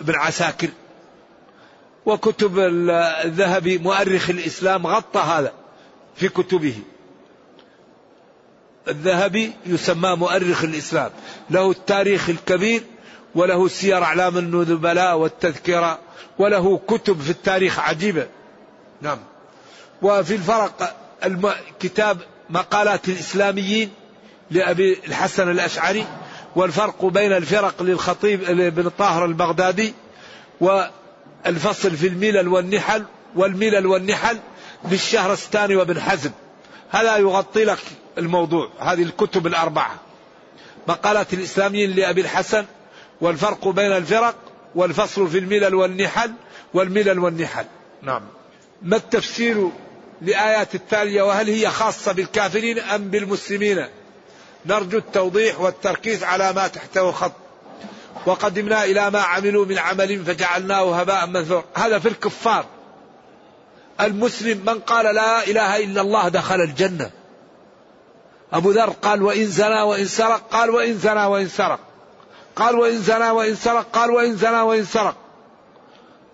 [0.01, 0.69] ابن عساكر
[2.11, 2.59] وكتب
[3.25, 5.53] الذهبي مؤرخ الإسلام غطى هذا
[6.17, 6.75] في كتبه.
[8.89, 11.11] الذهبي يسمى مؤرخ الإسلام.
[11.51, 12.83] له التاريخ الكبير
[13.35, 15.99] وله سير أعلام النبلاء والتذكرة
[16.39, 18.27] وله كتب في التاريخ عجيبة.
[19.03, 19.19] نعم.
[20.03, 21.53] وفي الفرق الم...
[21.81, 22.19] كتاب
[22.51, 23.91] مقالات الإسلاميين
[24.51, 26.07] لأبي الحسن الأشعري
[26.57, 28.41] والفرق بين الفرق للخطيب
[28.75, 29.95] بن طاهر البغدادي
[31.47, 33.05] والفصل في الملل والنحل
[33.37, 34.39] والملل والنحل
[34.91, 36.31] للشهرستاني وابن حزم.
[36.91, 37.79] هذا يغطي لك
[38.19, 39.95] الموضوع هذه الكتب الأربعة.
[40.89, 42.65] مقالات الإسلاميين لأبي الحسن
[43.21, 44.35] والفرق بين الفرق
[44.75, 46.33] والفصل في الملل والنحل
[46.75, 47.65] والملل والنحل.
[48.03, 48.23] نعم.
[48.83, 49.71] ما التفسير
[50.23, 53.87] لآيات التالية؟ وهل هي خاصة بالكافرين أم بالمسلمين؟
[54.67, 57.33] نرجو التوضيح والتركيز على ما تحته خط
[58.27, 62.65] وقدمنا إلى ما عملوا من عمل فجعلناه هباء منثورا هذا في الكفار.
[64.01, 67.11] المسلم من قال لا إله إلا الله دخل الجنة.
[68.53, 71.81] أبو ذر قال وإن زنى وإن سرق قال وإن زنى وإن سرق.
[72.57, 75.15] قال وإن زنى وإن سرق قال وإن زنى وإن سرق.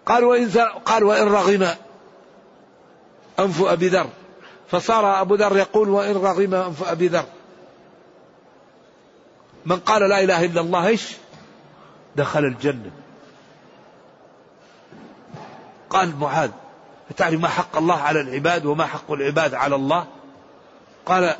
[0.06, 1.68] قال وإن زنى قال وإن رغم.
[3.38, 4.06] أنف أبي ذر.
[4.70, 7.24] فصار أبو ذر يقول وإن رغم أنف أبي ذر.
[9.66, 11.02] من قال لا إله إلا الله إيش؟
[12.16, 12.90] دخل الجنة.
[15.90, 16.50] قال معاذ
[17.16, 20.06] تعرف ما حق الله على العباد وما حق العباد على الله؟
[21.06, 21.36] قال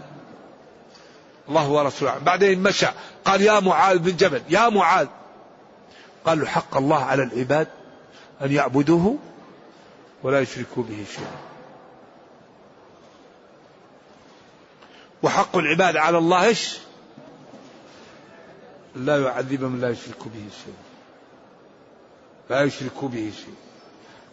[1.49, 2.19] الله ورسوله.
[2.19, 2.87] بعدين مشى.
[3.25, 5.07] قال يا معاذ بن جبل يا معاذ.
[6.25, 7.69] قال حق الله على العباد
[8.43, 9.19] أن يعبدوه
[10.23, 11.37] ولا يشركوا به شيئا.
[15.23, 16.79] وحق العباد على الله إيش؟
[18.97, 20.87] لا يعذب من لا يشرك به شيئا
[22.51, 23.55] لا يشرك به شيء.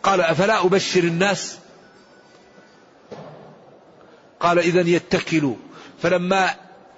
[0.04, 1.58] قال أفلا أبشر الناس؟
[4.40, 5.56] قال إذا يتكلوا.
[6.02, 6.56] فلما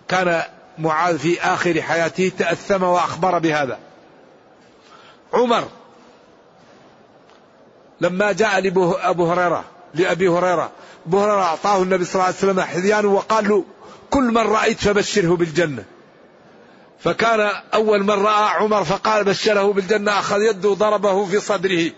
[0.08, 0.44] كان
[0.78, 3.80] معاذ في آخر حياته تأثم وأخبر بهذا.
[5.34, 5.68] عمر
[8.02, 10.72] لما جاء لأبو هريرة لأبي هريرة
[11.08, 13.64] أبو هريرة أعطاه النبي صلى الله عليه وسلم حذيان وقال له
[14.10, 15.86] كل من رأيت فبشره بالجنة.
[17.00, 21.92] فكان أول من رأى عمر فقال بشره بالجنة أخذ يده ضربه في صدره.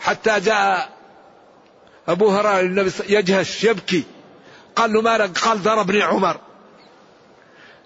[0.00, 0.88] حتى جاء
[2.08, 4.04] أبو هريرة النبي يجهش يبكي.
[4.76, 6.40] قال له مالك قال ضربني عمر.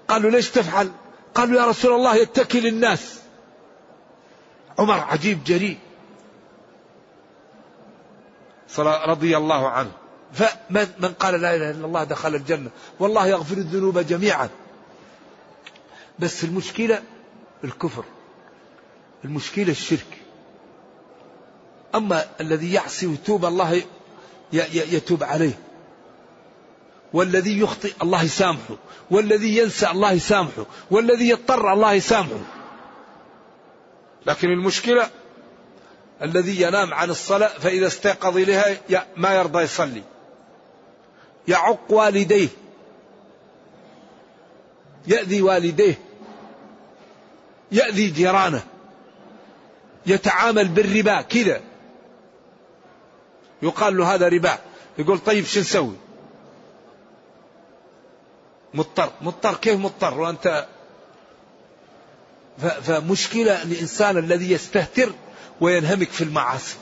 [0.08, 0.92] قال له ليش تفعل؟
[1.34, 3.20] قال له يا رسول الله يتكي للناس.
[4.78, 5.78] عمر عجيب جريء
[8.78, 9.92] رضي الله عنه.
[10.32, 12.70] فمن قال لا إله إلا الله دخل الجنة.
[13.00, 14.48] والله يغفر الذنوب جميعا.
[16.18, 17.02] بس المشكلة
[17.64, 18.04] الكفر
[19.24, 20.18] المشكلة الشرك.
[21.94, 23.82] أما الذي يعصي ويتوب الله
[24.52, 25.58] يتوب عليه.
[27.12, 28.76] والذي يخطئ الله يسامحه.
[29.10, 30.66] والذي ينسى الله يسامحه.
[30.90, 32.44] والذي يضطر الله يسامحه.
[34.26, 35.10] لكن المشكلة
[36.22, 38.76] الذي ينام عن الصلاة فإذا استيقظ إليها
[39.16, 40.02] ما يرضى يصلي.
[41.48, 42.48] يعق والديه.
[45.06, 45.98] يأذي والديه
[47.72, 48.62] يأذي جيرانه
[50.06, 51.60] يتعامل بالربا كذا.
[53.62, 54.58] يقال له هذا ربا
[54.98, 55.96] يقول طيب شو نسوي؟
[58.74, 60.66] مضطر مضطر كيف مضطر؟ وأنت
[62.58, 65.12] فمشكلة الإنسان الذي يستهتر
[65.60, 66.76] وينهمك في المعاصي.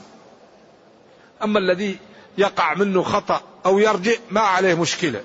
[1.43, 1.97] أما الذي
[2.37, 5.23] يقع منه خطأ أو يرجع ما عليه مشكلة.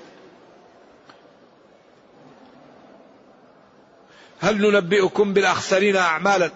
[4.39, 6.51] هل ننبئكم بالأخسرين أعمالا؟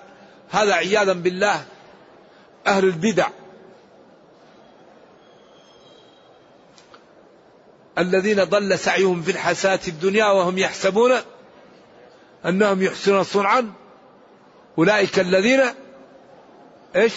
[0.50, 1.66] هذا عياذا بالله.
[2.68, 3.28] أهل البدع.
[7.98, 11.12] الذين ضل سعيهم في الحساة الدنيا وهم يحسبون
[12.46, 13.74] أنهم يحسنون صنعا.
[14.78, 15.62] أولئك الذين
[16.96, 17.14] إيش؟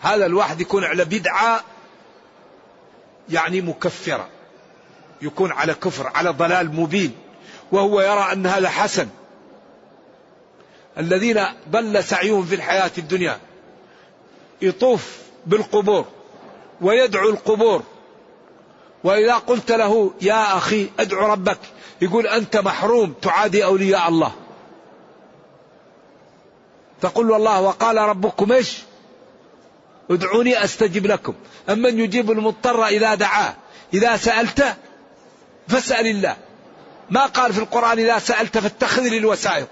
[0.00, 1.64] هذا الواحد يكون على بدعة
[3.28, 4.28] يعني مكفرة.
[5.22, 7.12] يكون على كفر على ضلال مبين
[7.72, 9.08] وهو يرى أن هذا حسن
[10.98, 13.38] الذين ضل سعيهم في الحياة الدنيا
[14.62, 16.04] يطوف بالقبور
[16.80, 17.82] ويدعو القبور.
[19.04, 21.58] وإذا قلت له يا أخي أدعو ربك.
[22.02, 24.32] يقول أنت محروم تعادي أولياء الله.
[27.00, 28.78] تقول الله وقال ربكم إيش؟
[30.10, 31.34] ادعوني أستجب لكم.
[31.68, 33.54] أمن يجيب المضطر إذا دعاه
[33.94, 34.76] إذا سالت
[35.68, 36.36] فاسأل الله.
[37.10, 39.66] ما قال في القرآن إذا سألت فاتخذ لي الوسائل.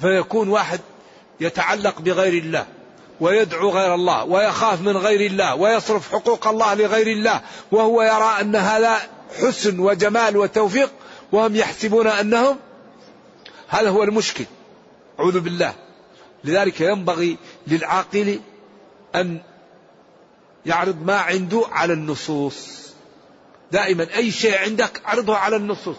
[0.00, 0.80] فيكون واحد
[1.40, 2.66] يتعلق بغير الله
[3.20, 7.40] ويدعو غير الله ويخاف من غير الله ويصرف حقوق الله لغير الله
[7.72, 8.98] وهو يرى أن هذا
[9.42, 10.90] حسن وجمال وتوفيق
[11.32, 12.56] وهم يحسبون أنهم
[13.68, 14.44] هذا هو المشكل.
[15.20, 15.74] أعوذ بالله.
[16.44, 17.36] لذلك ينبغي
[17.66, 18.40] للعاقل
[19.14, 19.40] أن
[20.66, 22.84] يعرض ما عنده على النصوص.
[23.72, 25.96] دائما أي شيء عندك عرضه على النصوص.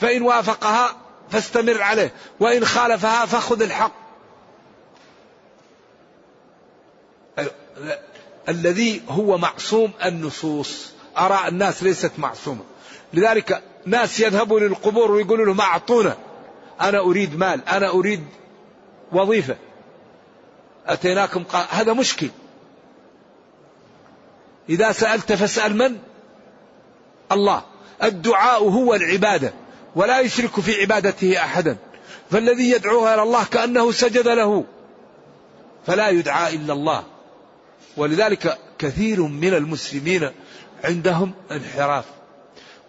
[0.00, 0.96] فإن وافقها
[1.30, 3.92] فاستمر عليه وإن خالفها فخذ الحق.
[8.48, 10.92] الذي هو معصوم النصوص.
[11.18, 12.64] أرى الناس ليست معصومة.
[13.14, 16.16] لذلك ناس يذهبوا للقبور ويقولوا لهم أعطونا.
[16.80, 18.24] أنا أريد مال أنا أريد
[19.12, 19.56] وظيفة.
[20.86, 22.30] أتيناكم قال هذا مشكل.
[24.68, 25.96] إذا سألت فاسأل من؟
[27.32, 27.62] الله.
[28.02, 29.52] الدعاء هو العبادة
[29.96, 31.76] ولا يشرك في عبادته أحدا.
[32.30, 34.64] فالذي يدعوها إلى الله كأنه سجد له
[35.86, 37.04] فلا يدعى إلا الله.
[37.96, 40.30] ولذلك كثير من المسلمين
[40.84, 42.04] عندهم انحراف.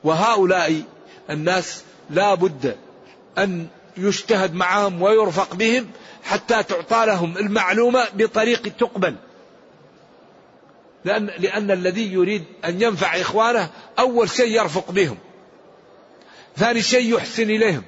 [0.04, 0.82] وهؤلاء
[1.30, 2.78] الناس لا بد
[3.38, 3.68] أن
[3.98, 5.88] يجتهد معهم ويرفق بهم
[6.24, 9.16] حتى تعطى لهم المعلومة بطريق تقبل.
[11.06, 15.18] لأن, لأن الذي يريد أن ينفع إخوانه أول شيء يرفق بهم.
[16.58, 17.84] ثاني شيء يحسن إليهم.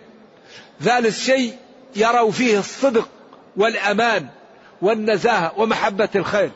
[0.81, 1.57] ثالث شيء
[1.95, 3.09] يروا فيه الصدق
[3.55, 4.27] والأمان
[4.81, 6.51] والنزاهة ومحبة الخير.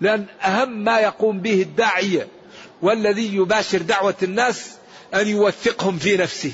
[0.00, 2.28] لأن أهم ما يقوم به الداعية
[2.82, 4.70] والذي يباشر دعوة الناس
[5.14, 6.52] أن يوثقهم في نفسه.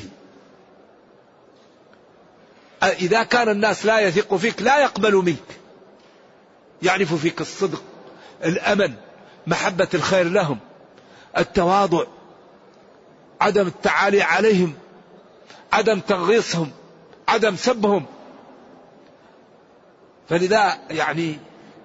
[2.82, 5.58] إذا كان الناس لا يثق فيك لا يقبل منك.
[6.82, 7.82] يعرف فيك الصدق
[8.44, 8.94] الأمن
[9.46, 10.58] محبة الخير لهم
[11.38, 12.04] التواضع
[13.40, 14.74] عدم التعالي عليهم
[15.72, 16.70] عدم تغيصهم
[17.28, 18.06] عدم سبهم.
[20.28, 21.38] فلذا يعني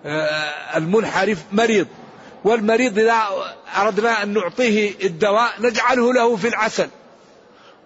[0.06, 1.88] آه، المنحرف مريض
[2.44, 3.24] والمريض إذا
[3.78, 6.90] أردنا أن نعطيه الدواء نجعله له في العسل.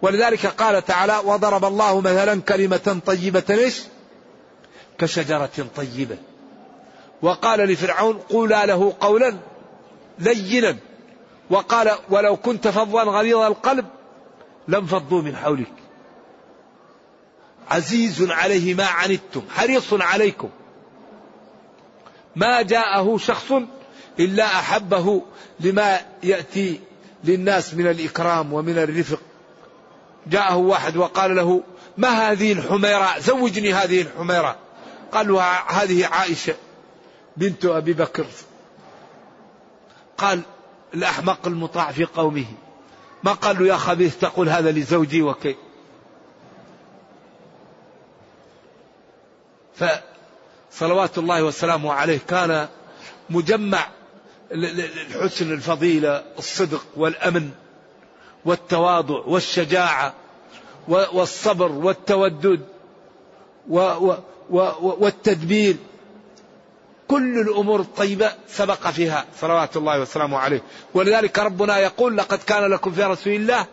[0.01, 3.81] ولذلك قال تعالى وضرب الله مثلا كلمة طيبة إيش؟
[4.97, 6.17] كشجرة طيبة.
[7.21, 9.37] وقال لفرعون قولا له قولا.
[10.19, 10.77] لينا.
[11.49, 13.85] وقال ولو كنت فظا غليظ القلب
[14.67, 15.73] لانفضوا من حولك.
[17.69, 20.49] عزيز عليه ما عنتم حريص عليكم.
[22.35, 23.51] ما جاءه شخص
[24.19, 25.21] إلا أحبه
[25.59, 26.79] لما يأتي
[27.23, 29.21] للناس من الإكرام ومن الرفق.
[30.27, 31.63] جاءه واحد وقال له
[31.97, 34.55] ما هذه الحميرة؟ زوجني هذه الحميرة.
[35.11, 36.55] قال له هذه عائشة
[37.37, 38.25] بنت أبي بكر.
[40.17, 40.41] قال
[40.93, 42.45] الأحمق المطاع في قومه.
[43.23, 45.55] ما قال له يا خبيث تقول هذا لزوجي وكي.
[50.71, 52.67] فصلوات الله وسلامه عليه كان
[53.29, 53.87] مجمع
[54.51, 57.51] الحسن الفضيلة الصدق والأمن
[58.45, 60.13] والتواضع والشجاعة
[60.87, 62.65] والصبر والتودد
[64.79, 65.75] والتدبير.
[67.07, 69.25] كل الأمور الطيبة سبق فيها.
[69.41, 70.61] صلوات الله وسلامه عليه.
[70.93, 73.67] ولذلك ربنا يقول لقد كان لكم في رسول الله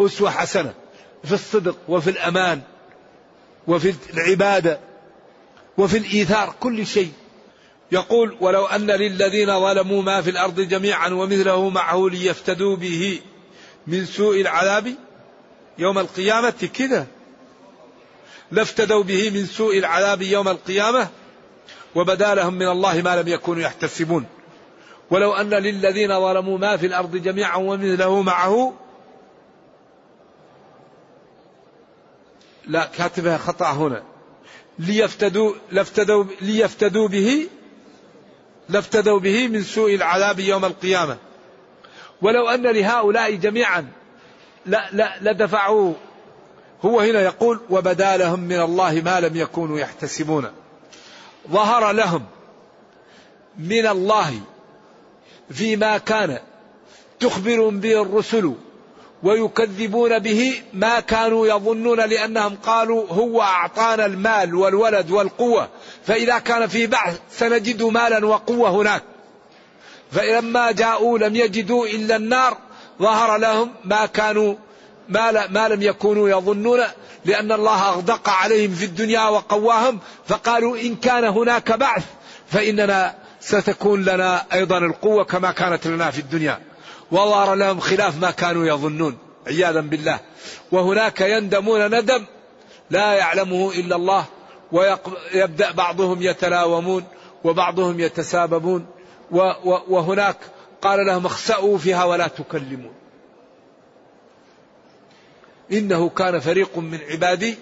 [0.00, 0.74] أسوة حسنة
[1.24, 2.60] في الصدق وفي الأمان
[3.66, 4.80] وفي العبادة
[5.78, 7.12] وفي الإيثار كل شيء.
[7.92, 13.20] يقول ولو أن للذين ظلموا ما في الأرض جميعا ومثله معه ليفتدوا به
[13.86, 14.94] من سوء العذاب
[15.78, 16.68] يوم القيامة.
[16.74, 17.06] كذا.
[18.50, 21.08] لافتدوا به من سوء العذاب يوم القيامة
[21.94, 24.26] وبدا لهم من الله ما لم يكونوا يحتسبون.
[25.10, 28.72] ولو أن للذين ظلموا ما في الأرض جميعا ومثله معه
[32.66, 34.02] لا كاتبها خطأ هنا.
[34.78, 37.48] ليفتدوا لافتدوا ليفتدوا به
[38.68, 41.16] لافتدوا به من سوء العذاب يوم القيامة.
[42.22, 43.86] ولو أن لهؤلاء جميعا
[44.66, 45.92] لا لا لدفعوا
[46.82, 50.63] هو هنا يقول وبدا لهم من الله ما لم يكونوا يحتسبون.
[51.50, 52.22] ظهر لهم
[53.58, 54.40] من الله
[55.50, 56.38] فيما كان
[57.20, 58.54] تخبر به الرسل
[59.22, 65.68] ويكذبون به ما كانوا يظنون لأنهم قالوا هو أعطانا المال والولد والقوة.
[66.06, 69.02] فإذا كان في بعث سنجد مالا وقوة هناك.
[70.12, 72.56] فلما جاءوا لم يجدوا إلا النار
[73.02, 74.54] ظهر لهم ما كانوا
[75.08, 76.80] ما, ما لم يكونوا يظنون
[77.24, 82.04] لأن الله أغدق عليهم في الدنيا وقواهم فقالوا إن كان هناك بعث
[82.46, 86.60] فإننا ستكون لنا أيضا القوة كما كانت لنا في الدنيا.
[87.10, 90.20] وظهر لهم خلاف ما كانوا يظنون عياذا بالله.
[90.72, 92.24] وهناك يندمون ندم
[92.90, 94.24] لا يعلمه إلا الله
[94.72, 97.04] ويبدأ بعضهم يتلاومون
[97.44, 98.86] وبعضهم يتساببون
[99.64, 100.36] وهناك
[100.82, 103.03] قال لهم اخسأوا فيها ولا تكلمون.
[105.72, 107.54] إنه كان فريق من عبادي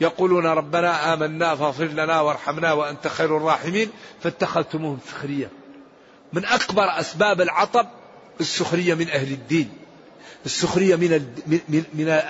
[0.00, 3.90] يقولون ربنا آمنا فاغفر لنا وارحمنا وأنت خير الراحمين
[4.22, 5.48] فاتخذتموهم سخريا
[6.32, 7.86] من أكبر أسباب العطب
[8.40, 9.70] السخرية من أهل الدين
[10.46, 11.10] السخرية من
[11.46, 12.20] من من,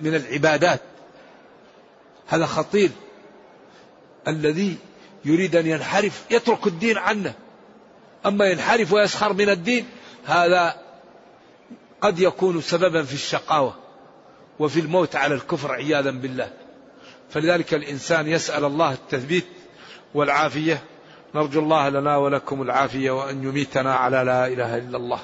[0.00, 0.80] من العبادات.
[2.26, 2.90] هذا خطير.
[4.28, 4.76] الذي
[5.24, 7.34] يريد أن ينحرف يترك الدين عنه.
[8.26, 9.86] أما ينحرف ويسخر من الدين
[10.24, 10.76] هذا
[12.00, 13.74] قد يكون سببا في الشقاوة.
[14.58, 16.50] وفي الموت على الكفر عياذا بالله.
[17.30, 19.46] فلذلك الإنسان يسأل الله التثبيت
[20.14, 20.82] والعافية.
[21.34, 25.20] نرجو الله لنا ولكم العافية وأن يميتنا على لا إله إلا الله.